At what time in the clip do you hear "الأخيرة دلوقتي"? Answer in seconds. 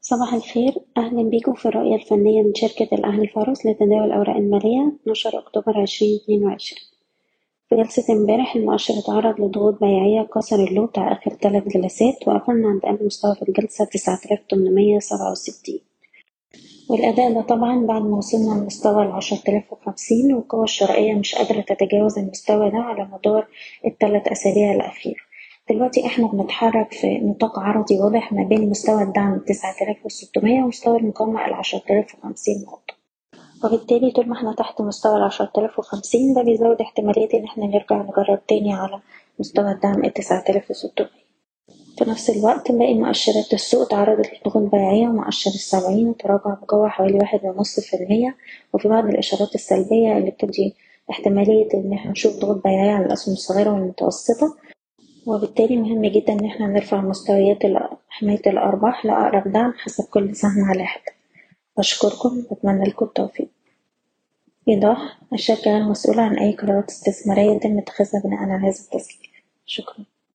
24.74-26.06